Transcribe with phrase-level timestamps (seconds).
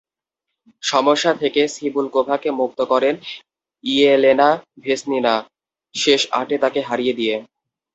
[0.83, 3.15] সমস্যা থেকে সিবুলকোভাকে মুক্ত করেন
[3.83, 4.49] ইয়েলেনা
[4.83, 5.33] ভেসনিনা,
[5.95, 7.35] শেষ আটে তাঁকে হারিয়ে দিয়ে।